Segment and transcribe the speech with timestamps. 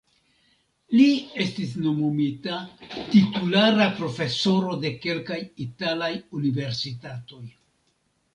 [0.99, 1.09] Li
[1.43, 2.57] estis nomumita
[3.11, 7.45] titulara profesoro de kelkaj italaj universitatoj.